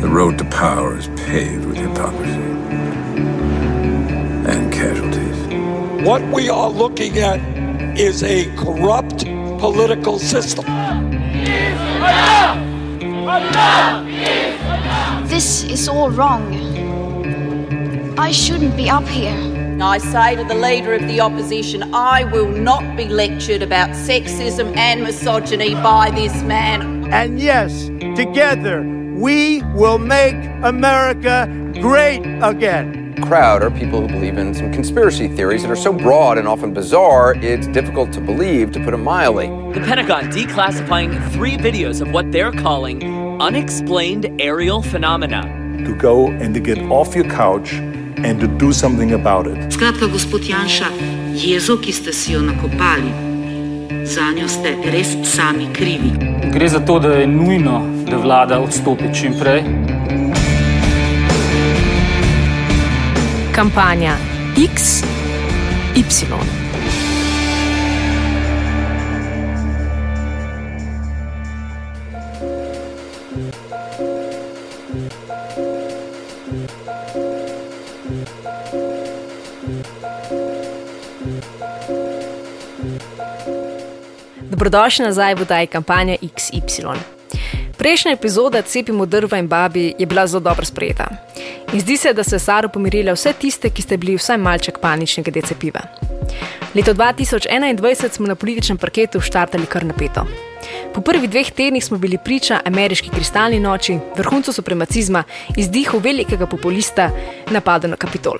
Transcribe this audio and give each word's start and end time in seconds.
The 0.00 0.08
road 0.08 0.38
to 0.38 0.44
power 0.46 0.96
is 0.96 1.08
paved 1.08 1.66
with 1.66 1.76
hypocrisy 1.76 2.40
and 4.50 4.72
casualties. 4.72 6.06
What 6.06 6.22
we 6.32 6.48
are 6.48 6.70
looking 6.70 7.18
at 7.18 7.38
is 7.98 8.22
a 8.22 8.46
corrupt 8.56 9.26
political 9.58 10.18
system. 10.18 10.64
This 15.26 15.64
is 15.64 15.86
all 15.86 16.10
wrong. 16.10 16.54
I 18.18 18.32
shouldn't 18.32 18.78
be 18.78 18.88
up 18.88 19.06
here. 19.06 19.36
I 19.82 19.98
say 19.98 20.34
to 20.36 20.44
the 20.44 20.54
leader 20.54 20.94
of 20.94 21.02
the 21.02 21.20
opposition, 21.20 21.94
I 21.94 22.24
will 22.24 22.48
not 22.48 22.96
be 22.96 23.04
lectured 23.06 23.60
about 23.60 23.90
sexism 23.90 24.74
and 24.78 25.02
misogyny 25.02 25.74
by 25.74 26.10
this 26.10 26.42
man. 26.42 27.12
And 27.12 27.38
yes, 27.38 27.88
together 28.16 28.99
we 29.20 29.62
will 29.74 29.98
make 29.98 30.34
America 30.62 31.46
great 31.80 32.22
again. 32.42 33.14
Crowd 33.20 33.62
are 33.62 33.70
people 33.70 34.00
who 34.00 34.08
believe 34.08 34.38
in 34.38 34.54
some 34.54 34.72
conspiracy 34.72 35.28
theories 35.28 35.60
that 35.62 35.70
are 35.70 35.76
so 35.76 35.92
broad 35.92 36.38
and 36.38 36.48
often 36.48 36.72
bizarre, 36.72 37.34
it's 37.42 37.66
difficult 37.66 38.12
to 38.14 38.20
believe, 38.20 38.72
to 38.72 38.82
put 38.82 38.94
it 38.94 38.96
mildly. 38.96 39.48
The 39.74 39.80
Pentagon 39.80 40.30
declassifying 40.30 41.30
three 41.32 41.58
videos 41.58 42.00
of 42.00 42.12
what 42.12 42.32
they're 42.32 42.52
calling 42.52 43.02
unexplained 43.42 44.40
aerial 44.40 44.80
phenomena. 44.80 45.42
To 45.84 45.94
go 45.94 46.28
and 46.28 46.54
to 46.54 46.60
get 46.60 46.78
off 46.90 47.14
your 47.14 47.24
couch 47.24 47.74
and 47.74 48.40
to 48.40 48.46
do 48.46 48.72
something 48.72 49.12
about 49.12 49.46
it. 49.46 49.56
Skratka, 49.70 50.08
gospod 50.08 50.40
Janša, 50.40 50.88
jezo, 51.36 51.76
ki 51.82 51.92
ste 51.92 52.12
si 52.12 52.32
jo 52.32 52.40
nakopali, 52.40 53.29
za 54.04 54.22
njo 54.36 54.48
ste 54.48 54.76
res 54.84 55.08
sami 55.24 55.66
krivi. 55.72 56.12
Gre 56.52 56.68
za 56.68 56.80
to, 56.80 56.98
da 56.98 57.08
je 57.08 57.26
nujno, 57.26 57.82
da 58.10 58.16
vlada 58.16 58.60
odstopi 58.60 59.14
čim 59.14 59.32
prej. 59.40 59.62
Kampanja 63.52 64.14
X, 64.56 65.02
Y. 65.96 66.60
Dobrodošli 84.60 85.06
nazaj 85.08 85.34
v 85.34 85.40
oddaji 85.40 85.66
kampanja 85.72 86.16
XY. 86.20 86.92
Prejšnja 87.78 88.12
epizoda 88.12 88.60
Cepimo 88.62 89.06
drva 89.06 89.38
in 89.40 89.48
babi 89.48 89.94
je 89.98 90.06
bila 90.06 90.26
zelo 90.26 90.40
dobro 90.40 90.64
sprejeta. 90.64 91.06
In 91.72 91.80
zdi 91.80 91.96
se, 91.96 92.12
da 92.12 92.24
se 92.24 92.36
je 92.36 92.40
Saro 92.44 92.68
pomirila 92.68 93.14
vse 93.16 93.32
tiste, 93.32 93.70
ki 93.70 93.82
ste 93.82 93.96
bili 93.96 94.18
vsaj 94.20 94.36
malček 94.36 94.78
panični 94.78 95.22
glede 95.22 95.40
cepiva. 95.48 95.80
Leto 96.74 96.92
2021 96.94 98.12
smo 98.12 98.26
na 98.26 98.34
političnem 98.34 98.78
parketu 98.78 99.20
štartali 99.20 99.66
kar 99.66 99.84
napeto. 99.84 100.26
Po 100.94 101.00
prvih 101.00 101.30
dveh 101.30 101.50
tednih 101.50 101.84
smo 101.84 101.98
bili 101.98 102.18
priča 102.24 102.60
ameriški 102.64 103.10
kristalni 103.10 103.60
noči, 103.60 103.98
vrhuncu 104.16 104.52
supremacizma, 104.52 105.24
izdihu 105.56 105.98
velikega 105.98 106.46
populista, 106.46 107.10
napadu 107.50 107.88
na 107.88 107.96
Kapitol. 107.96 108.38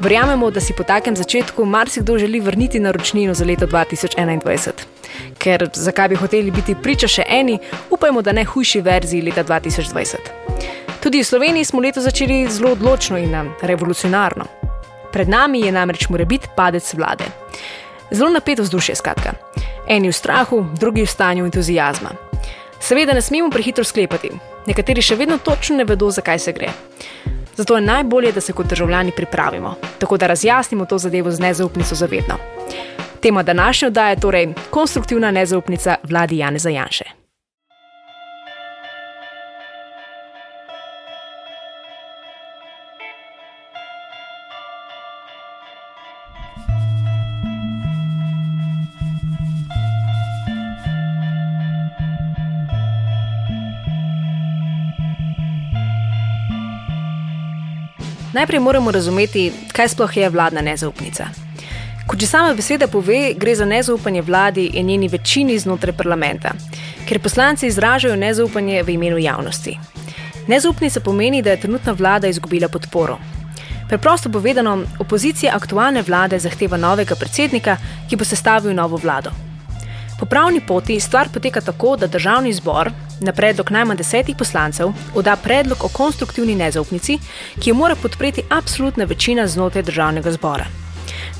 Verjamemo, 0.00 0.50
da 0.50 0.60
si 0.60 0.74
po 0.74 0.82
takem 0.82 1.16
začetku 1.16 1.64
marsikdo 1.64 2.18
želi 2.18 2.40
vrniti 2.40 2.80
naročnino 2.80 3.34
za 3.34 3.44
leto 3.44 3.66
2021. 3.66 4.97
Ker 5.38 5.68
zakaj 5.74 6.08
bi 6.08 6.16
hoteli 6.16 6.50
biti 6.50 6.74
priča 6.82 7.08
še 7.08 7.24
eni, 7.28 7.58
upajmo, 7.90 8.22
da 8.22 8.32
ne 8.32 8.44
hujši 8.44 8.80
verziji 8.80 9.22
leta 9.22 9.44
2020. 9.44 10.32
Tudi 11.00 11.22
v 11.22 11.24
Sloveniji 11.24 11.64
smo 11.64 11.80
leto 11.80 12.00
začeli 12.00 12.46
zelo 12.50 12.72
odločno 12.72 13.18
in 13.18 13.34
revolucionarno. 13.62 14.44
Pred 15.12 15.28
nami 15.28 15.60
je 15.60 15.72
namreč 15.72 16.08
mora 16.08 16.24
biti 16.24 16.48
padec 16.56 16.94
vlade. 16.94 17.24
Zelo 18.10 18.30
napeto 18.30 18.62
vzdušje, 18.62 18.94
skratka. 18.94 19.32
Eni 19.88 20.08
v 20.08 20.12
strahu, 20.12 20.64
drugi 20.80 21.02
v 21.02 21.08
stanju 21.08 21.44
entuzijazma. 21.44 22.10
Seveda 22.80 23.12
ne 23.12 23.22
smemo 23.22 23.50
prehitro 23.50 23.84
sklepati, 23.84 24.30
nekateri 24.66 25.02
še 25.02 25.16
vedno 25.16 25.38
točno 25.38 25.76
ne 25.76 25.84
vedo, 25.84 26.10
zakaj 26.10 26.38
se 26.38 26.52
gre. 26.52 26.70
Zato 27.58 27.76
je 27.76 27.82
najbolje, 27.82 28.32
da 28.32 28.40
se 28.40 28.52
kot 28.52 28.66
državljani 28.66 29.12
pripravimo, 29.16 29.74
tako 29.98 30.16
da 30.16 30.26
razjasnimo 30.26 30.86
to 30.86 30.98
zadevo 30.98 31.30
z 31.30 31.40
nezaupnico 31.40 31.94
zavedno. 31.94 32.38
Tema 33.20 33.42
današnje 33.42 33.88
oddaje 33.88 34.12
je 34.12 34.20
torej 34.20 34.48
konstruktivna 34.70 35.30
nezaupnica 35.30 35.94
vladi 36.02 36.38
Jane 36.38 36.58
Zajanše. 36.58 37.04
Najprej 58.32 58.60
moramo 58.60 58.90
razumeti, 58.90 59.52
kaj 59.72 59.88
sploh 59.88 60.16
je 60.16 60.28
vladna 60.30 60.60
nezaupnica. 60.60 61.47
Kot 62.08 62.20
že 62.20 62.26
sama 62.26 62.54
beseda 62.56 62.86
pove, 62.88 63.34
gre 63.36 63.54
za 63.54 63.64
nezaupanje 63.64 64.22
vladi 64.22 64.70
in 64.74 64.86
njeni 64.86 65.08
večini 65.08 65.58
znotraj 65.58 65.92
parlamenta, 65.92 66.54
ker 67.08 67.20
poslanci 67.20 67.66
izražajo 67.66 68.16
nezaupanje 68.16 68.82
v 68.82 68.94
imenu 68.94 69.18
javnosti. 69.18 69.74
Nezaupnica 70.48 71.00
pomeni, 71.00 71.42
da 71.42 71.50
je 71.50 71.60
trenutna 71.60 71.92
vlada 71.92 72.28
izgubila 72.28 72.68
podporo. 72.68 73.18
Preprosto 73.88 74.32
povedano, 74.32 74.78
opozicija 74.98 75.52
aktualne 75.56 76.02
vlade 76.02 76.38
zahteva 76.38 76.76
novega 76.76 77.14
predsednika, 77.14 77.76
ki 78.08 78.16
bo 78.16 78.24
sestavil 78.24 78.72
novo 78.74 78.96
vlado. 78.96 79.30
Po 80.18 80.26
pravni 80.26 80.60
poti 80.60 81.00
stvar 81.00 81.28
poteka 81.28 81.60
tako, 81.60 81.96
da 81.96 82.06
državni 82.06 82.52
zbor 82.52 82.90
na 83.20 83.32
predlog 83.32 83.70
najmanj 83.70 83.96
desetih 83.96 84.36
poslancev 84.36 84.92
oda 85.14 85.36
predlog 85.36 85.84
o 85.84 85.88
konstruktivni 85.88 86.54
nezaupnici, 86.54 87.18
ki 87.60 87.70
jo 87.70 87.74
mora 87.74 87.94
podpreti 87.94 88.42
absolutna 88.48 89.04
večina 89.04 89.46
znotraj 89.46 89.82
državnega 89.82 90.32
zbora. 90.32 90.87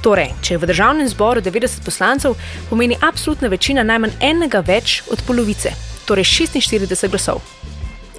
Torej, 0.02 0.30
če 0.42 0.54
je 0.54 0.58
v 0.62 0.68
državnem 0.70 1.08
zboru 1.10 1.42
90 1.42 1.82
poslancev, 1.84 2.36
pomeni 2.70 2.96
absolutna 3.02 3.48
večina 3.48 3.82
najmanj 3.82 4.14
enega 4.20 4.62
več 4.62 5.02
od 5.10 5.22
polovice, 5.26 5.72
torej 6.06 6.24
46 6.24 7.08
glasov. 7.10 7.42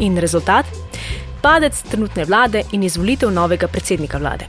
In 0.03 0.17
rezultat? 0.19 0.65
Padec 1.41 1.79
trenutne 1.87 2.25
vlade 2.27 2.65
in 2.75 2.83
izvolitev 2.83 3.31
novega 3.31 3.67
predsednika 3.67 4.19
vlade. 4.19 4.47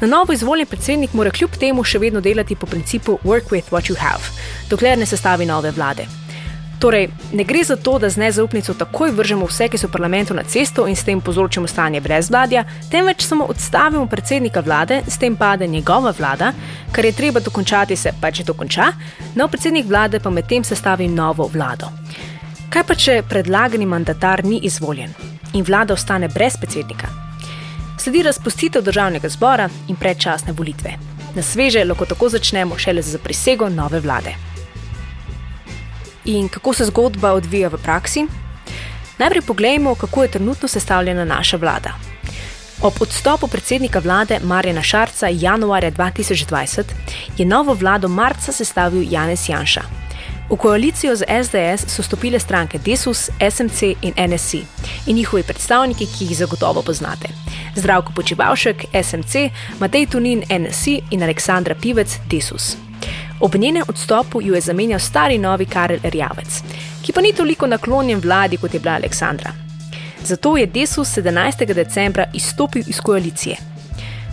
Na 0.00 0.06
novo 0.06 0.32
izvoljen 0.32 0.66
predsednik 0.66 1.14
mora 1.14 1.30
kljub 1.30 1.56
temu 1.58 1.84
še 1.84 1.98
vedno 1.98 2.20
delati 2.20 2.56
po 2.56 2.66
principu 2.66 3.18
work 3.24 3.50
with 3.54 3.70
what 3.70 3.90
you 3.90 3.98
have, 3.98 4.22
dokler 4.70 4.98
ne 4.98 5.06
sestavi 5.06 5.46
nove 5.46 5.70
vlade. 5.70 6.06
Torej, 6.78 7.08
ne 7.32 7.44
gre 7.44 7.64
za 7.64 7.76
to, 7.76 7.98
da 7.98 8.08
z 8.10 8.16
nezaupnico 8.16 8.74
takoj 8.74 9.10
vržemo 9.10 9.46
vse, 9.46 9.66
ki 9.68 9.78
so 9.78 9.88
v 9.88 9.92
parlamentu 9.92 10.34
na 10.34 10.44
cesto 10.46 10.86
in 10.86 10.96
s 10.96 11.04
tem 11.04 11.20
povzročimo 11.20 11.66
stanje 11.66 12.00
brez 12.00 12.30
vladja, 12.30 12.64
temveč 12.90 13.26
samo 13.26 13.44
odstavimo 13.44 14.06
predsednika 14.06 14.60
vlade, 14.60 15.02
s 15.08 15.18
tem 15.18 15.36
pade 15.36 15.66
njegova 15.66 16.12
vlada, 16.18 16.52
kar 16.92 17.04
je 17.04 17.12
treba 17.12 17.40
dokončati, 17.40 17.96
se 17.96 18.12
pa 18.20 18.30
če 18.30 18.44
to 18.44 18.54
konča, 18.54 18.92
nov 19.34 19.50
predsednik 19.50 19.86
vlade 19.86 20.20
pa 20.20 20.30
medtem 20.30 20.64
sestavi 20.64 21.08
novo 21.08 21.50
vlado. 21.52 21.90
Kaj 22.70 22.84
pa 22.86 22.94
če 22.94 23.22
predlagani 23.28 23.86
mandatar 23.86 24.44
ni 24.44 24.60
izvoljen 24.62 25.14
in 25.54 25.64
vlada 25.64 25.94
ostane 25.94 26.28
brez 26.28 26.56
predsednika? 26.60 27.08
Sledi 27.98 28.22
razpustitev 28.22 28.82
državnega 28.82 29.28
zbora 29.28 29.68
in 29.88 29.96
predčasne 29.96 30.52
volitve. 30.52 30.94
Na 31.34 31.42
sveže 31.42 31.82
lahko 31.84 32.06
tako 32.06 32.28
začnemo 32.28 32.78
šele 32.78 33.02
z 33.02 33.18
prisego 33.18 33.68
nove 33.68 34.00
vlade. 34.00 34.47
In 36.28 36.48
kako 36.48 36.72
se 36.72 36.84
zgodba 36.84 37.32
odvija 37.32 37.68
v 37.68 37.78
praksi? 37.82 38.26
Najprej 39.18 39.42
pogledajmo, 39.42 39.94
kako 39.94 40.22
je 40.22 40.30
trenutno 40.30 40.68
sestavljena 40.68 41.24
naša 41.24 41.56
vlada. 41.56 41.94
Ob 42.82 42.92
odstopu 43.00 43.46
predsednika 43.46 43.98
vlade 43.98 44.38
Marjana 44.42 44.82
Šarca 44.82 45.28
januarja 45.32 45.90
2020 45.90 46.82
je 47.38 47.46
novo 47.46 47.74
vlado 47.74 48.08
marca 48.08 48.52
sestavil 48.52 49.06
Janez 49.10 49.48
Janša. 49.48 49.82
V 50.50 50.56
koalicijo 50.56 51.16
z 51.16 51.24
SDS 51.44 51.88
so 51.96 52.02
stopile 52.02 52.38
stranke 52.38 52.78
Desus, 52.78 53.30
SMC 53.50 53.82
in 54.02 54.12
NSC 54.28 54.54
in 55.06 55.16
njihovi 55.16 55.42
predstavniki, 55.42 56.06
ki 56.06 56.24
jih 56.24 56.36
zagotovo 56.36 56.82
poznate. 56.82 57.28
Zdravko 57.76 58.12
Počevalšek, 58.12 58.84
SMC, 59.02 59.50
Matej 59.80 60.06
Tunin, 60.06 60.42
NSC 60.48 60.86
in 61.10 61.22
Aleksandra 61.22 61.74
Pivec, 61.74 62.18
Desus. 62.30 62.87
Ob 63.40 63.54
njenem 63.54 63.82
odstopu 63.88 64.42
jo 64.42 64.54
je 64.54 64.60
zamenjal 64.60 65.00
stari 65.00 65.38
novi 65.38 65.66
Karel 65.66 65.98
Rjavec, 66.02 66.62
ki 67.02 67.12
pa 67.12 67.20
ni 67.20 67.32
toliko 67.32 67.66
naklonjen 67.66 68.20
vladi 68.20 68.56
kot 68.56 68.74
je 68.74 68.80
bila 68.80 68.94
Aleksandra. 68.94 69.52
Zato 70.24 70.56
je 70.56 70.66
Desus 70.66 71.16
17. 71.16 71.74
decembra 71.74 72.24
izstopil 72.34 72.82
iz 72.86 73.00
koalicije. 73.00 73.56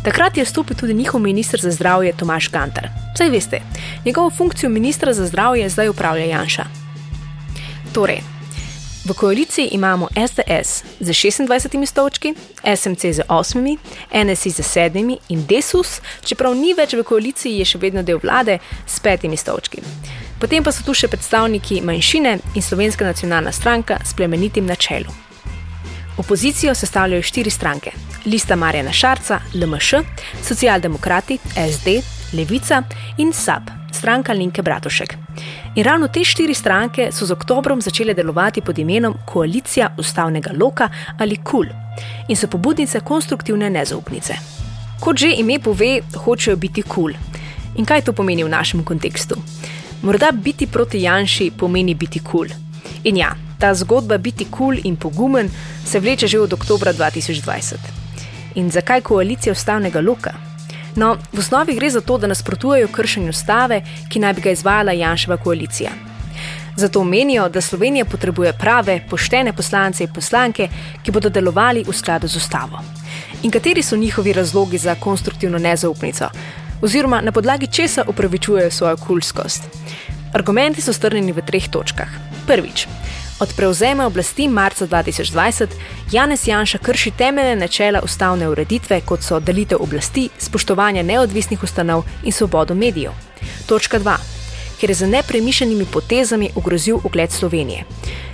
Takrat 0.03 0.37
je 0.37 0.45
stopil 0.45 0.77
tudi 0.77 0.93
njihov 0.93 1.21
ministr 1.21 1.59
za 1.61 1.71
zdravje 1.71 2.13
Tomaš 2.13 2.49
Gantar. 2.51 2.89
Saj 3.17 3.29
veste, 3.29 3.61
njegovo 4.05 4.29
funkcijo 4.29 4.69
ministra 4.69 5.13
za 5.13 5.25
zdravje 5.25 5.69
zdaj 5.69 5.89
upravlja 5.89 6.25
Janša. 6.25 6.65
Torej, 7.93 8.21
V 9.05 9.13
koaliciji 9.13 9.67
imamo 9.71 10.07
SDS 10.27 10.83
z 10.99 11.09
26 11.09 11.85
stolčki, 11.85 12.33
SMC 12.75 13.01
z 13.13 13.21
8, 13.29 13.77
NSI 14.23 14.49
z 14.49 14.59
7 14.59 15.17
in 15.29 15.45
Desus, 15.45 16.01
čeprav 16.25 16.55
ni 16.55 16.73
več 16.73 16.95
v 16.97 17.03
koaliciji, 17.05 17.59
je 17.59 17.67
še 17.69 17.77
vedno 17.77 18.01
del 18.01 18.17
vlade 18.17 18.57
s 18.87 18.97
5 19.05 19.29
stolčki. 19.37 19.83
Potem 20.41 20.65
pa 20.65 20.73
so 20.73 20.81
tu 20.81 20.97
še 20.97 21.07
predstavniki 21.07 21.83
manjšine 21.85 22.33
in 22.55 22.65
Slovenska 22.65 23.05
nacionalna 23.05 23.53
stranka 23.53 23.99
s 24.01 24.17
plemenitim 24.17 24.65
načelom. 24.65 25.13
Opozicijo 26.17 26.73
sestavljajo 26.73 27.21
štiri 27.21 27.53
stranke: 27.53 27.93
Lista 28.25 28.55
Marjana 28.55 28.91
Šarca, 28.91 29.39
LMŠ, 29.53 30.01
Socialdemokrati, 30.41 31.37
SD, 31.53 32.01
Levica 32.33 32.81
in 33.17 33.33
SAP, 33.33 33.69
stranka 33.95 34.33
Linke 34.33 34.61
Bratušek. 34.61 35.15
In 35.75 35.83
ravno 35.83 36.07
te 36.07 36.23
štiri 36.23 36.53
stranke 36.53 37.09
so 37.11 37.25
z 37.25 37.31
oktobrom 37.31 37.81
začele 37.81 38.13
delovati 38.13 38.61
pod 38.61 38.79
imenom 38.79 39.15
Koalicija 39.25 39.89
ustavnega 39.97 40.51
loka 40.59 40.89
ali 41.19 41.37
KUL 41.37 41.65
in 42.27 42.35
so 42.35 42.47
pobudnice 42.47 42.99
konstruktivne 42.99 43.69
nezaupnice. 43.69 44.35
Kot 44.99 45.17
že 45.17 45.31
ime 45.37 45.59
pove, 45.59 46.01
hočejo 46.15 46.55
biti 46.55 46.81
KUL. 46.81 47.13
In 47.75 47.85
kaj 47.85 48.01
to 48.01 48.13
pomeni 48.13 48.43
v 48.43 48.49
našem 48.49 48.83
kontekstu? 48.83 49.35
Morda 50.01 50.31
biti 50.31 50.67
proti 50.67 51.01
Janši 51.01 51.51
pomeni 51.57 51.95
biti 51.95 52.19
KUL. 52.19 52.47
In 53.03 53.17
ja, 53.17 53.35
ta 53.59 53.73
zgodba 53.73 54.17
biti 54.17 54.45
KUL 54.51 54.79
in 54.83 54.95
pogumen 54.95 55.49
se 55.85 55.99
vleče 55.99 56.27
že 56.27 56.39
od 56.39 56.53
oktobra 56.53 56.93
2020. 56.93 57.75
In 58.55 58.71
zakaj 58.71 59.01
koalicija 59.01 59.51
ustavnega 59.53 60.01
loka? 60.01 60.44
No, 60.95 61.17
v 61.33 61.39
osnovi 61.39 61.75
gre 61.75 61.89
za 61.89 62.01
to, 62.01 62.17
da 62.17 62.27
nasprotujejo 62.27 62.87
kršenju 62.87 63.29
ustave, 63.29 63.81
ki 64.09 64.19
naj 64.19 64.33
bi 64.33 64.41
ga 64.41 64.51
izvajala 64.51 64.91
Janševa 64.91 65.37
koalicija. 65.37 65.91
Zato 66.77 67.03
menijo, 67.03 67.49
da 67.49 67.61
Slovenija 67.61 68.05
potrebuje 68.05 68.53
prave, 68.59 68.99
poštene 69.09 69.53
poslance 69.53 70.03
in 70.03 70.13
poslanke, 70.13 70.67
ki 71.03 71.11
bodo 71.11 71.29
delovali 71.29 71.83
v 71.87 71.93
skladu 71.93 72.27
z 72.27 72.35
ustavo. 72.35 72.79
In 73.43 73.51
kateri 73.51 73.83
so 73.83 73.95
njihovi 73.95 74.33
razlogi 74.33 74.77
za 74.77 74.95
konstruktivno 74.95 75.57
nezaupnico, 75.57 76.29
oziroma 76.81 77.21
na 77.21 77.31
podlagi 77.31 77.67
česa 77.67 78.03
upravičujejo 78.07 78.71
svojo 78.71 78.97
kulskost? 78.97 79.63
Argumenti 80.33 80.81
so 80.81 80.93
strnjeni 80.93 81.31
v 81.31 81.41
treh 81.45 81.69
točkah. 81.69 82.09
Prvič, 82.47 82.87
Od 83.39 83.53
prevzema 83.55 84.05
oblasti 84.05 84.47
marca 84.47 84.87
2020 84.87 85.67
Janez 86.11 86.47
Janša 86.47 86.77
krši 86.77 87.11
temeljne 87.11 87.55
načela 87.55 88.01
ustavne 88.03 88.49
ureditve, 88.49 89.01
kot 89.01 89.23
so 89.23 89.39
delitev 89.39 89.77
oblasti, 89.81 90.29
spoštovanje 90.37 91.03
neodvisnih 91.03 91.63
ustanov 91.63 92.03
in 92.23 92.31
svobodo 92.31 92.75
medijev. 92.75 93.11
Točka 93.65 93.99
2. 93.99 94.15
Ker 94.79 94.89
je 94.89 94.95
z 94.95 95.07
nepremišljenimi 95.07 95.85
potezami 95.93 96.49
ogrozil 96.55 96.97
ugled 97.03 97.31
Slovenije. 97.31 97.83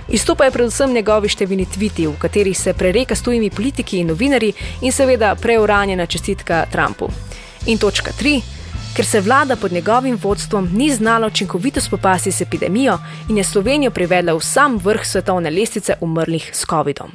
Izstopajo 0.08 0.50
predvsem 0.50 0.92
njegovi 0.92 1.28
številni 1.28 1.66
tviti, 1.66 2.06
v 2.06 2.14
katerih 2.18 2.58
se 2.58 2.74
prereka 2.74 3.14
s 3.14 3.22
tujimi 3.22 3.50
politiki 3.50 3.98
in 3.98 4.06
novinari 4.06 4.52
in 4.82 4.92
seveda 4.92 5.34
preuranjena 5.34 6.06
čestitka 6.06 6.66
Trumpu. 6.70 7.10
In 7.66 7.78
točka 7.78 8.12
3 8.22 8.61
ker 8.96 9.06
se 9.06 9.20
vlada 9.20 9.56
pod 9.56 9.72
njegovim 9.72 10.18
vodstvom 10.22 10.68
ni 10.72 10.90
znala 10.90 11.26
učinkovito 11.26 11.80
spopasti 11.80 12.32
s 12.32 12.40
epidemijo 12.40 12.98
in 13.28 13.36
je 13.38 13.44
Slovenijo 13.44 13.90
privedla 13.90 14.34
v 14.34 14.40
sam 14.40 14.76
vrh 14.76 15.00
svetovne 15.04 15.50
lestvice 15.50 15.94
umrlih 16.00 16.50
s 16.52 16.66
COVID-om. 16.66 17.10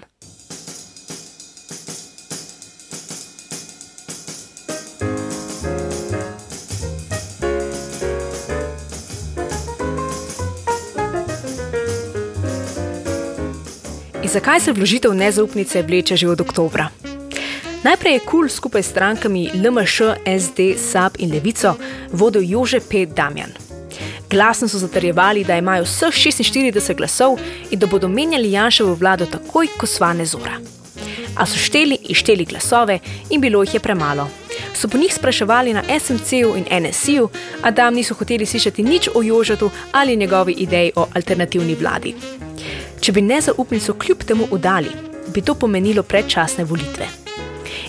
Zakaj 14.37 14.59
se 14.59 14.71
vložitev 14.71 15.13
nezaupnice 15.13 15.81
vleče 15.81 16.15
že 16.15 16.29
od 16.29 16.41
oktobra? 16.41 17.06
Najprej 17.83 18.13
je 18.13 18.19
KUL 18.19 18.49
skupaj 18.49 18.83
s 18.83 18.89
strankami 18.89 19.49
LMŠ, 19.53 20.01
SD, 20.25 20.59
SAP 20.77 21.19
in 21.19 21.31
Levico 21.31 21.75
vodil 22.11 22.41
Jože 22.41 22.79
P. 22.79 23.05
Damjan. 23.05 23.51
Glasno 24.29 24.67
so 24.67 24.77
zatrjevali, 24.77 25.43
da 25.43 25.57
imajo 25.57 25.83
vseh 25.83 26.13
46 26.13 26.95
glasov 26.97 27.37
in 27.71 27.79
da 27.79 27.87
bodo 27.87 28.07
menjali 28.07 28.51
Janševo 28.51 28.93
vlado 28.93 29.25
takoj, 29.25 29.67
ko 29.77 29.85
svane 29.85 30.25
zora. 30.25 30.57
A 31.37 31.45
so 31.45 31.57
šteli 31.57 31.97
in 32.09 32.15
šteli 32.15 32.45
glasove 32.45 32.99
in 33.29 33.41
bilo 33.41 33.61
jih 33.63 33.73
je 33.73 33.79
premalo. 33.79 34.27
So 34.73 34.87
po 34.87 34.97
njih 34.97 35.13
spraševali 35.13 35.73
na 35.73 35.83
SMC-u 35.99 36.55
in 36.57 36.65
NSI-u, 36.83 37.29
a 37.61 37.71
tam 37.71 37.93
niso 37.93 38.13
hoteli 38.13 38.45
slišati 38.45 38.83
nič 38.83 39.09
o 39.15 39.23
Jožetu 39.23 39.69
ali 39.91 40.15
njegovi 40.15 40.53
ideji 40.53 40.91
o 40.95 41.07
alternativni 41.13 41.75
vladi. 41.75 42.15
Če 42.99 43.11
bi 43.11 43.21
nezaupnico 43.21 43.93
kljub 43.93 44.23
temu 44.23 44.47
udali, 44.51 44.89
bi 45.33 45.41
to 45.41 45.55
pomenilo 45.55 46.03
predčasne 46.03 46.63
volitve 46.63 47.26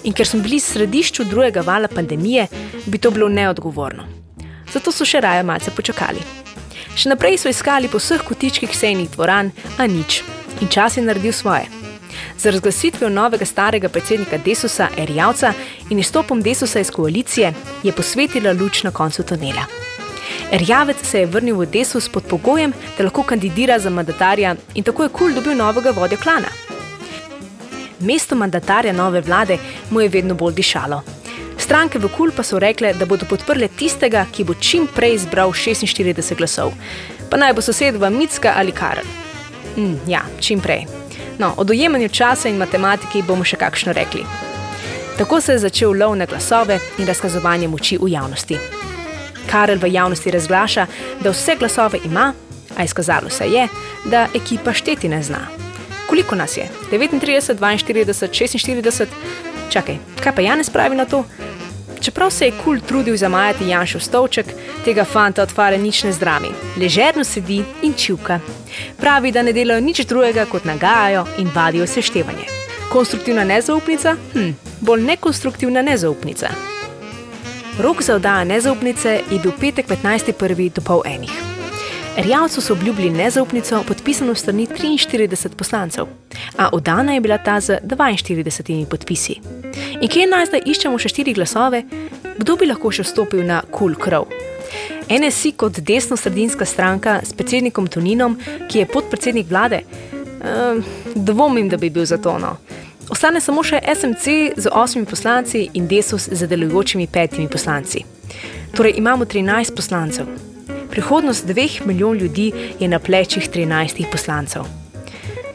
in 0.04 0.12
ker 0.12 0.26
smo 0.26 0.40
bili 0.40 0.58
v 0.58 0.64
središču 0.64 1.24
drugega 1.24 1.60
vala 1.60 1.88
pandemije, 1.88 2.46
bi 2.86 2.98
to 2.98 3.10
bilo 3.10 3.28
neodgovorno. 3.28 4.04
Zato 4.72 4.92
so 4.92 5.04
še 5.04 5.20
raje 5.20 5.42
malce 5.42 5.70
počakali. 5.70 6.20
Še 6.98 7.12
naprej 7.14 7.38
so 7.38 7.48
iskali 7.48 7.88
po 7.88 8.00
vseh 8.02 8.22
kotičkih 8.26 8.74
sejnih 8.74 9.10
dvoran, 9.14 9.50
a 9.78 9.86
nič. 9.86 10.22
In 10.60 10.68
čas 10.68 10.96
je 10.96 11.04
naredil 11.06 11.32
svoje. 11.32 11.68
Za 12.38 12.50
razglasitvijo 12.50 13.10
novega 13.10 13.46
starega 13.46 13.88
predsednika 13.88 14.38
Desusa, 14.44 14.88
Erjavca 14.98 15.52
in 15.90 15.98
izstopom 15.98 16.42
Desusa 16.42 16.80
iz 16.80 16.90
koalicije 16.90 17.52
je 17.82 17.92
posvetila 17.92 18.52
luč 18.52 18.82
na 18.82 18.90
koncu 18.90 19.22
tunela. 19.22 19.66
Erjavec 20.52 21.02
se 21.04 21.20
je 21.20 21.26
vrnil 21.26 21.58
v 21.58 21.66
Desus 21.66 22.08
pod 22.08 22.24
pogojem, 22.28 22.72
da 22.98 23.04
lahko 23.04 23.22
kandidira 23.22 23.78
za 23.78 23.90
mandatarja 23.90 24.56
in 24.74 24.84
tako 24.84 25.06
je 25.06 25.14
kul 25.14 25.34
dobil 25.34 25.56
novega 25.56 25.90
vodjo 25.90 26.18
klana 26.22 26.67
mesto 28.00 28.36
mandatarja 28.36 28.92
nove 28.92 29.20
vlade 29.20 29.58
mu 29.90 30.00
je 30.00 30.08
vedno 30.08 30.34
bolj 30.34 30.54
dišalo. 30.54 31.02
Stranke 31.58 31.98
v 31.98 32.08
Kul 32.08 32.30
pa 32.36 32.42
so 32.42 32.58
rekle, 32.58 32.94
da 32.94 33.06
bodo 33.06 33.26
podprle 33.28 33.68
tistega, 33.68 34.24
ki 34.32 34.44
bo 34.44 34.54
čim 34.54 34.86
prej 34.86 35.18
zbral 35.26 35.52
46 35.52 36.34
glasov. 36.38 36.72
Pa 37.30 37.36
naj 37.36 37.52
bo 37.52 37.60
sosedova 37.60 38.10
Mitska 38.10 38.54
ali 38.56 38.72
Karel. 38.72 39.04
Mm, 39.76 39.98
ja, 40.08 40.22
čim 40.40 40.60
prej. 40.60 40.86
No, 41.38 41.54
o 41.56 41.64
dojemanju 41.64 42.08
časa 42.08 42.48
in 42.48 42.56
matematiki 42.56 43.22
bomo 43.22 43.44
še 43.44 43.58
kakšno 43.60 43.92
rekli. 43.92 44.24
Tako 45.18 45.40
se 45.40 45.52
je 45.52 45.58
začel 45.66 45.92
lov 45.92 46.16
na 46.16 46.26
glasove 46.26 46.78
in 46.98 47.06
razkazovanje 47.06 47.68
moči 47.68 47.98
v 47.98 48.10
javnosti. 48.14 48.58
Karel 49.50 49.78
v 49.82 49.92
javnosti 49.92 50.30
razglaša, 50.30 50.86
da 51.20 51.30
vse 51.30 51.56
glasove 51.58 51.98
ima, 52.04 52.32
a 52.76 52.84
izkazalo 52.84 53.30
se 53.30 53.44
je, 53.44 53.68
da 54.04 54.28
ekipa 54.34 54.72
šteti 54.72 55.08
ne 55.08 55.22
zna. 55.22 55.67
Koliko 56.08 56.34
nas 56.34 56.56
je? 56.56 56.68
39, 56.90 57.54
42, 57.54 58.28
46. 58.28 59.06
Čakaj, 59.70 59.96
kaj 60.24 60.32
pa 60.34 60.42
Janes 60.42 60.70
pravi 60.70 60.96
na 60.96 61.04
to? 61.04 61.24
Čeprav 62.00 62.30
se 62.30 62.44
je 62.44 62.50
kul 62.50 62.62
cool 62.64 62.80
trudil 62.88 63.16
zamajati 63.16 63.68
Janšov 63.68 64.00
stolček, 64.00 64.46
tega 64.84 65.04
fanta 65.04 65.42
odvara 65.42 65.76
nič 65.76 66.04
ne 66.04 66.12
zdravi. 66.12 66.48
Ležerno 66.76 67.24
sedi 67.24 67.64
in 67.82 67.92
čivka. 67.92 68.40
Pravi, 69.00 69.32
da 69.32 69.42
ne 69.42 69.52
delajo 69.52 69.80
nič 69.80 70.06
drugega, 70.06 70.46
kot 70.46 70.64
nagajajo 70.64 71.26
in 71.38 71.50
vadijo 71.54 71.86
seštevanje. 71.86 72.48
Konstruktivna 72.92 73.44
nezaupnica? 73.44 74.16
Hm, 74.32 74.50
bolj 74.80 75.02
nekonstruktivna 75.02 75.82
nezaupnica. 75.82 76.48
Rok 77.78 78.02
za 78.02 78.14
oddajo 78.14 78.44
nezaupnice 78.44 79.20
je 79.30 79.38
bil 79.38 79.52
petek 79.60 79.86
15.1. 79.88 80.72
do 80.72 80.80
pol 80.80 81.02
enih. 81.04 81.57
Rjavcu 82.18 82.60
so 82.60 82.72
obljubili 82.72 83.10
nezaupnico, 83.10 83.82
podpisano 83.88 84.34
strani 84.34 84.66
43 84.66 85.48
poslancev, 85.56 86.06
a 86.56 86.68
oddana 86.72 87.14
je 87.14 87.20
bila 87.20 87.38
ta 87.38 87.60
z 87.60 87.78
42 87.82 88.86
podpisi. 88.86 89.34
In 90.00 90.08
kje 90.08 90.26
naj 90.26 90.46
zdaj 90.46 90.62
iščemo 90.66 90.98
še 90.98 91.08
štiri 91.08 91.34
glasove, 91.34 91.84
kdo 92.38 92.56
bi 92.56 92.66
lahko 92.66 92.90
še 92.90 93.04
stopil 93.04 93.44
na 93.46 93.60
kul 93.62 93.94
cool 93.94 93.94
krov? 93.94 94.26
NSI 95.06 95.52
kot 95.52 95.78
desno-sredinska 95.78 96.66
stranka 96.66 97.20
s 97.22 97.32
predsednikom 97.32 97.86
Toninom, 97.86 98.34
ki 98.68 98.82
je 98.82 98.90
podpredsednik 98.90 99.46
vlade, 99.46 99.84
ehm, 99.84 100.82
dvomim, 101.14 101.68
da 101.68 101.76
bi 101.76 101.90
bil 101.90 102.04
za 102.04 102.18
to. 102.18 102.34
No. 102.38 102.56
Ostane 103.10 103.40
samo 103.40 103.62
še 103.62 103.78
SMC 103.94 104.58
z 104.58 104.74
osmimi 104.74 105.06
poslanci 105.06 105.68
in 105.74 105.86
Desus 105.86 106.28
z 106.32 106.50
delujočimi 106.50 107.06
petimi 107.06 107.48
poslanci. 107.48 108.04
Torej 108.74 108.98
imamo 108.98 109.24
13 109.24 109.76
poslancev. 109.76 110.47
Prihodnost 110.98 111.46
dveh 111.46 111.86
milijonov 111.86 112.16
ljudi 112.16 112.52
je 112.80 112.88
na 112.88 112.98
plečih 112.98 113.50
13 113.50 114.10
poslancev. 114.10 114.64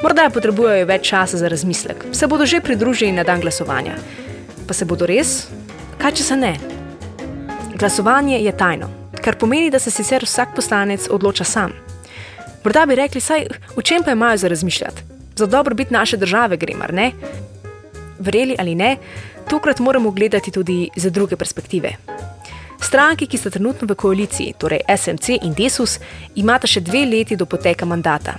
Morda 0.04 0.30
potrebujejo 0.32 0.86
več 0.88 1.10
časa 1.10 1.38
za 1.38 1.50
razmislek, 1.52 2.06
se 2.16 2.30
bodo 2.32 2.46
že 2.48 2.62
pridružili 2.64 3.12
na 3.12 3.26
dan 3.28 3.44
glasovanja. 3.44 3.98
Pa 4.68 4.74
se 4.74 4.88
bodo 4.88 5.04
res? 5.06 5.50
Kaj 6.00 6.16
če 6.16 6.24
se 6.24 6.38
ne? 6.40 6.54
Glasovanje 7.76 8.40
je 8.40 8.56
tajno, 8.56 8.88
kar 9.20 9.36
pomeni, 9.36 9.68
da 9.68 9.84
se 9.84 9.92
sicer 9.92 10.24
vsak 10.24 10.56
poslanec 10.56 11.10
odloča 11.12 11.44
sam. 11.44 11.76
Morda 12.64 12.86
bi 12.88 12.96
rekli, 12.96 13.20
saj 13.20 13.48
v 13.76 13.84
čem 13.84 14.04
pa 14.04 14.16
imajo 14.16 14.40
za 14.46 14.48
razmišljati? 14.48 15.04
Za 15.36 15.46
dobrobit 15.46 15.92
naše 15.92 16.18
države 16.18 16.56
gre, 16.58 16.80
mar 16.80 16.94
ne? 16.94 17.12
Verjeli 18.20 18.56
ali 18.60 18.80
ne, 18.80 18.96
tokrat 19.50 19.84
moramo 19.84 20.12
gledati 20.12 20.52
tudi 20.52 20.88
za 20.96 21.10
druge 21.10 21.36
perspektive. 21.36 21.98
Stranki, 22.84 23.28
ki 23.28 23.38
sta 23.38 23.50
trenutno 23.50 23.88
v 23.88 23.96
koaliciji, 23.96 24.54
torej 24.60 24.82
SMC 24.98 25.38
in 25.48 25.54
Desus, 25.56 26.00
imata 26.36 26.68
še 26.68 26.82
dve 26.84 27.06
leti 27.08 27.38
do 27.40 27.48
poteka 27.48 27.88
mandata. 27.88 28.36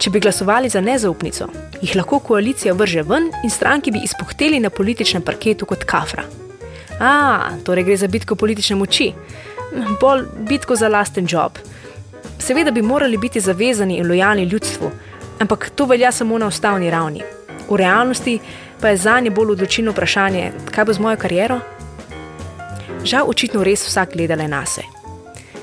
Če 0.00 0.10
bi 0.10 0.20
glasovali 0.24 0.70
za 0.72 0.80
nezaupnico, 0.80 1.50
jih 1.82 1.92
lahko 1.98 2.22
koalicija 2.24 2.72
vrže 2.74 3.04
ven 3.04 3.28
in 3.44 3.52
stranki 3.52 3.92
bi 3.92 4.00
izpuhteli 4.04 4.60
na 4.64 4.70
političnem 4.72 5.22
parketu 5.22 5.68
kot 5.68 5.84
kafra. 5.84 6.24
A, 7.00 7.52
torej 7.64 7.84
gre 7.84 8.00
za 8.00 8.08
bitko 8.08 8.34
politične 8.40 8.78
moči, 8.80 9.10
bolj 10.00 10.24
bitko 10.48 10.76
za 10.76 10.88
lasten 10.88 11.28
job. 11.28 11.60
Seveda 12.40 12.72
bi 12.72 12.82
morali 12.82 13.20
biti 13.20 13.40
zavezani 13.40 14.00
in 14.00 14.08
lojalni 14.08 14.48
ljudstvu, 14.48 14.90
ampak 15.44 15.70
to 15.76 15.84
velja 15.84 16.12
samo 16.12 16.38
na 16.38 16.48
ustavni 16.48 16.90
ravni. 16.90 17.22
V 17.68 17.76
realnosti 17.76 18.38
pa 18.80 18.88
je 18.88 18.96
za 19.04 19.20
nje 19.20 19.30
bolj 19.30 19.52
odločilno 19.52 19.92
vprašanje, 19.92 20.52
kaj 20.72 20.84
bo 20.84 20.92
z 20.92 21.04
mojo 21.04 21.16
kariero. 21.20 21.60
Žal, 23.06 23.28
očitno 23.30 23.62
res 23.62 23.84
vsak 23.86 24.16
gleda 24.18 24.34
le 24.34 24.48
nas. 24.50 24.80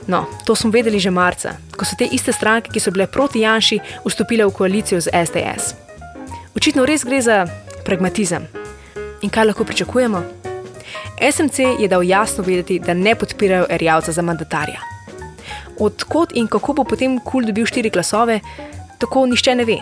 No, 0.07 0.23
to 0.47 0.55
smo 0.55 0.71
vedeli 0.71 0.99
že 0.99 1.11
marca, 1.11 1.57
ko 1.75 1.83
so 1.83 1.95
te 1.99 2.07
iste 2.07 2.31
stranke, 2.31 2.71
ki 2.71 2.79
so 2.79 2.91
bile 2.91 3.07
proti 3.07 3.43
Janši, 3.43 3.79
vstopile 4.07 4.47
v 4.47 4.55
koalicijo 4.55 5.01
z 5.03 5.11
SDS. 5.11 5.75
Očitno 6.55 6.87
res 6.87 7.03
gre 7.03 7.19
za 7.19 7.43
pragmatizem. 7.83 8.47
In 9.27 9.29
kaj 9.29 9.51
lahko 9.51 9.67
pričakujemo? 9.67 10.23
SMC 11.19 11.83
je 11.83 11.87
dal 11.91 12.03
jasno 12.03 12.43
vedeti, 12.47 12.79
da 12.79 12.95
ne 12.95 13.15
podpirajo 13.15 13.67
erjavca 13.69 14.11
za 14.11 14.21
mandatarja. 14.21 14.79
Odkot 15.79 16.31
in 16.39 16.47
kako 16.47 16.73
bo 16.79 16.87
potem 16.87 17.19
kul 17.19 17.43
dobil 17.43 17.67
štiri 17.67 17.91
glasove, 17.91 18.39
tako 18.99 19.25
nišče 19.27 19.55
ne 19.55 19.67
ve. 19.67 19.79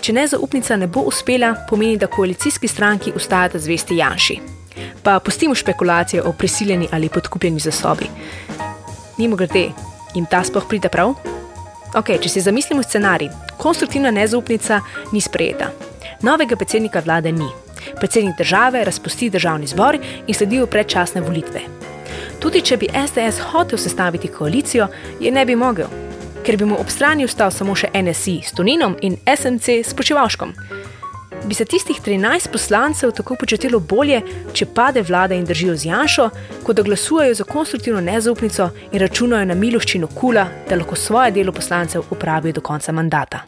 Če 0.00 0.14
nezaupnica 0.14 0.78
ne 0.78 0.86
bo 0.86 1.02
uspela, 1.10 1.54
pomeni, 1.66 1.98
da 1.98 2.06
koalicijski 2.06 2.68
stranki 2.68 3.12
ustajata 3.16 3.58
zvesti 3.58 3.98
Janši. 3.98 4.59
Pa 5.02 5.20
pustimo 5.20 5.54
špekulacije 5.54 6.22
o 6.22 6.32
prisiljeni 6.32 6.88
ali 6.92 7.08
podkupljeni 7.08 7.60
zasobi. 7.60 8.06
Mimo 9.18 9.36
grede, 9.36 9.70
jim 10.14 10.26
ta 10.30 10.44
sploh 10.44 10.64
pride 10.68 10.88
prav? 10.88 11.14
Ok, 11.94 12.12
če 12.22 12.28
si 12.28 12.40
zamislimo 12.40 12.82
scenarij, 12.82 13.28
konstruktivna 13.58 14.10
nezaupnica 14.10 14.80
ni 15.12 15.20
sprejeta. 15.20 15.70
Novega 16.22 16.56
predsednika 16.56 17.02
vlade 17.04 17.32
ni. 17.32 17.48
Predsednik 17.96 18.36
države 18.38 18.84
razpusti 18.84 19.30
državni 19.30 19.66
zbor 19.66 19.98
in 20.26 20.34
sledijo 20.34 20.66
predčasne 20.66 21.20
volitve. 21.20 21.60
Tudi 22.40 22.62
če 22.62 22.76
bi 22.76 22.88
SDS 23.06 23.40
hotel 23.52 23.78
sestaviti 23.78 24.28
koalicijo, 24.28 24.86
je 25.20 25.30
ne 25.30 25.44
bi 25.46 25.56
mogel, 25.56 25.88
ker 26.44 26.56
bi 26.56 26.64
mu 26.64 26.78
ob 26.80 26.88
strani 26.88 27.24
ostal 27.24 27.50
samo 27.50 27.74
še 27.74 27.90
NSI 27.94 28.40
s 28.44 28.54
Toninom 28.56 28.96
in 29.02 29.18
SMC 29.26 29.80
s 29.84 29.94
Počevalškom. 29.94 30.54
Bi 31.50 31.54
se 31.54 31.64
tistih 31.64 32.00
13 32.06 32.48
poslancev 32.52 33.10
tako 33.10 33.34
počutilo 33.34 33.80
bolje, 33.80 34.20
če 34.54 34.66
pade 34.70 35.02
vlada 35.02 35.34
in 35.34 35.42
držijo 35.44 35.72
z 35.76 35.88
Janšo, 35.88 36.28
kot 36.62 36.76
da 36.76 36.82
glasujejo 36.86 37.34
za 37.34 37.44
konstruktivno 37.44 38.00
nezaupnico 38.00 38.68
in 38.92 39.00
računajo 39.02 39.48
na 39.50 39.56
miloščino 39.58 40.06
kula, 40.14 40.44
da 40.68 40.78
lahko 40.78 40.94
svoje 40.94 41.32
delo 41.34 41.52
poslancev 41.52 42.06
upravijo 42.10 42.52
do 42.52 42.60
konca 42.60 42.92
mandata. 42.92 43.40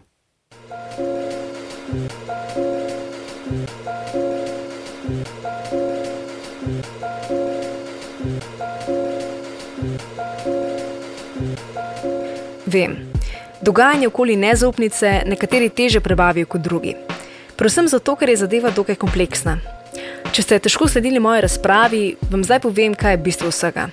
Vem, 12.66 12.99
dogajanje 13.61 14.11
okoli 14.11 14.37
nezaupnice 14.37 15.21
nekateri 15.26 15.68
teže 15.68 16.00
prebavijo 16.00 16.47
kot 16.47 16.61
drugi. 16.61 16.97
Predvsem 17.62 17.87
zato, 17.88 18.16
ker 18.19 18.26
je 18.26 18.40
zadeva 18.40 18.73
dokaj 18.75 18.97
kompleksna. 18.99 19.52
Če 20.35 20.42
ste 20.42 20.57
težko 20.59 20.88
sledili 20.90 21.23
moji 21.23 21.45
razpravi, 21.45 22.00
vam 22.33 22.42
zdaj 22.42 22.64
povem, 22.64 22.97
kaj 22.99 23.14
je 23.14 23.21
bistvo 23.23 23.52
vsega. 23.54 23.85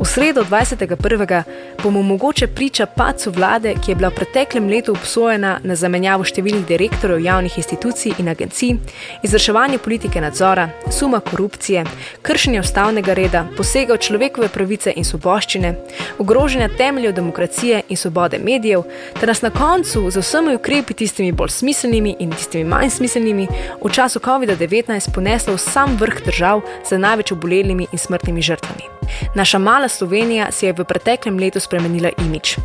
V 0.00 0.04
sredo 0.04 0.44
21. 0.44 1.42
bomo 1.82 2.02
mogoče 2.02 2.46
priča 2.46 2.86
pacu 2.86 3.30
vlade, 3.30 3.74
ki 3.84 3.90
je 3.90 3.94
bila 3.94 4.08
v 4.08 4.14
preteklem 4.14 4.68
letu 4.68 4.92
obsojena 4.92 5.58
na 5.62 5.76
zamenjavo 5.76 6.24
številnih 6.26 6.64
direktorjev 6.66 7.20
javnih 7.22 7.58
institucij 7.58 8.18
in 8.18 8.28
agencij, 8.28 8.74
izvrševanje 9.22 9.78
politike 9.78 10.20
nadzora, 10.20 10.68
suma 10.90 11.20
korupcije, 11.20 11.84
kršenja 12.22 12.60
ustavnega 12.60 13.14
reda, 13.14 13.44
posega 13.56 13.94
v 13.94 14.02
človekove 14.06 14.48
pravice 14.48 14.92
in 14.96 15.06
svoboščine, 15.06 15.74
ogrožanja 16.18 16.68
temeljev 16.78 17.14
demokracije 17.14 17.84
in 17.88 17.96
svobode 17.96 18.38
medijev, 18.42 18.82
ter 19.20 19.30
nas 19.30 19.44
na 19.46 19.52
koncu 19.54 20.10
z 20.10 20.24
vsemi 20.24 20.56
ukrepi, 20.58 20.94
tistimi 20.94 21.32
bolj 21.32 21.54
smiselnimi 21.60 22.16
in 22.18 22.34
tistimi 22.34 22.64
manj 22.64 22.90
smiselnimi, 22.98 23.46
v 23.78 23.92
času 23.92 24.18
COVID-19 24.18 25.14
ponesla 25.14 25.54
v 25.54 25.62
sam 25.62 25.96
vrh 26.00 26.24
držav 26.26 26.66
z 26.82 26.98
največ 26.98 27.32
obolelimi 27.32 27.86
in 27.92 27.98
smrtnimi 27.98 28.42
žrtvami. 28.42 28.94
Naša 29.34 29.58
mala 29.58 29.88
Slovenija 29.94 30.50
si 30.52 30.66
je 30.66 30.72
v 30.72 30.84
preteklem 30.84 31.38
letu 31.38 31.60
spremenila 31.60 32.10
imič. 32.18 32.56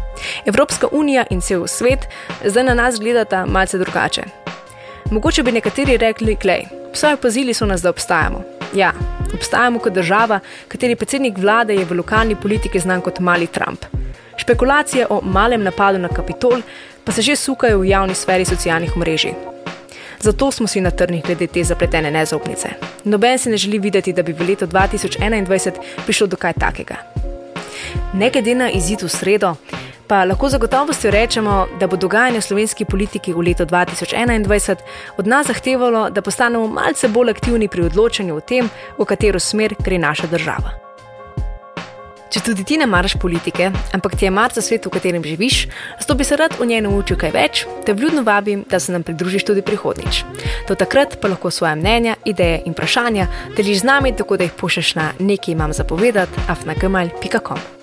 Evropska 0.46 0.88
unija 0.92 1.26
in 1.30 1.42
cel 1.42 1.68
svet 1.68 2.08
zdaj 2.46 2.64
na 2.64 2.74
nas 2.74 3.00
gledata 3.00 3.46
malce 3.46 3.78
drugače. 3.78 4.24
Mogoče 5.12 5.44
bi 5.44 5.52
nekateri 5.52 5.98
rekli, 5.98 6.36
klej, 6.36 6.66
vsaj 6.94 7.14
opazili 7.14 7.54
so 7.54 7.66
nas, 7.66 7.82
da 7.82 7.90
obstajamo. 7.90 8.44
Ja, 8.74 8.92
obstajamo 9.34 9.80
kot 9.80 9.94
država, 9.94 10.40
kateri 10.68 10.96
predsednik 10.96 11.38
vlade 11.38 11.76
je 11.76 11.86
v 11.86 11.98
lokalni 11.98 12.36
politiki 12.36 12.80
znan 12.80 13.02
kot 13.02 13.20
mali 13.20 13.48
Trump. 13.48 13.86
Špekulacije 14.38 15.08
o 15.10 15.22
malem 15.24 15.64
napadu 15.64 15.98
na 15.98 16.08
Kapitol 16.08 16.62
pa 17.04 17.12
se 17.12 17.22
že 17.22 17.36
sukajo 17.36 17.80
v 17.80 17.90
javni 17.90 18.16
sferi 18.16 18.46
socialnih 18.46 18.96
omrežij. 18.96 19.34
Zato 20.20 20.52
smo 20.52 20.68
si 20.68 20.82
na 20.82 20.92
trnih 20.92 21.24
glede 21.24 21.48
te 21.48 21.64
zapletene 21.64 22.12
nezaupnice. 22.12 22.70
Noben 23.04 23.38
si 23.38 23.50
ne 23.50 23.58
želi 23.58 23.80
videti, 23.80 24.14
da 24.14 24.24
bi 24.24 24.34
v 24.34 24.50
letu 24.50 24.68
2021 24.68 25.72
prišlo 26.06 26.28
do 26.28 26.38
kaj 26.38 26.54
takega. 26.54 27.19
Ne 28.14 28.30
glede 28.30 28.56
na 28.56 28.72
izid 28.72 29.02
v 29.02 29.10
sredo, 29.10 29.56
pa 30.08 30.24
lahko 30.26 30.50
zagotovostjo 30.50 31.12
rečemo, 31.12 31.68
da 31.80 31.88
bo 31.88 31.98
dogajanje 31.98 32.40
v 32.40 32.42
slovenski 32.42 32.86
politiki 32.86 33.34
v 33.34 33.46
letu 33.46 33.66
2021 33.66 34.76
od 35.18 35.28
nas 35.28 35.48
zahtevalo, 35.48 36.10
da 36.10 36.22
postanemo 36.22 36.68
malce 36.68 37.08
bolj 37.08 37.30
aktivni 37.30 37.68
pri 37.68 37.86
odločanju 37.86 38.36
o 38.36 38.42
tem, 38.42 38.70
v 38.98 39.06
katero 39.06 39.40
smer 39.40 39.76
gre 39.78 40.02
naša 40.02 40.28
država. 40.28 40.74
Če 42.30 42.42
tudi 42.46 42.64
ti 42.66 42.78
ne 42.78 42.86
maraš 42.86 43.16
politike, 43.22 43.72
ampak 43.94 44.18
ti 44.18 44.26
je 44.26 44.34
mar 44.34 44.54
za 44.54 44.62
svet, 44.62 44.86
v 44.86 44.94
katerem 44.94 45.24
živiš, 45.26 45.64
zato 46.02 46.16
bi 46.18 46.26
se 46.26 46.38
rad 46.38 46.58
o 46.62 46.66
njej 46.66 46.82
naučil 46.86 47.18
kaj 47.18 47.34
več, 47.34 47.64
te 47.86 47.94
vljudno 47.94 48.22
vabim, 48.26 48.66
da 48.70 48.80
se 48.80 48.94
nam 48.94 49.06
pridružiš 49.06 49.46
tudi 49.46 49.66
prihodnič. 49.66 50.24
Do 50.70 50.78
takrat 50.78 51.18
pa 51.22 51.30
lahko 51.30 51.50
svoje 51.50 51.76
mnenja, 51.76 52.18
ideje 52.26 52.62
in 52.66 52.78
vprašanja 52.78 53.28
deliš 53.58 53.82
z 53.82 53.90
nami, 53.90 54.14
tako 54.18 54.38
da 54.38 54.46
jih 54.46 54.54
pošleš 54.54 54.96
na 54.96 55.12
nekaj 55.20 55.58
imam 55.58 55.74
zapovedati, 55.74 56.50
afnagmal.com. 56.50 57.79